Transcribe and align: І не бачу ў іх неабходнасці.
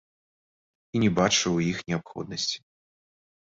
І 0.93 1.03
не 1.03 1.11
бачу 1.21 1.37
ў 1.37 1.59
іх 1.75 1.85
неабходнасці. 1.93 2.57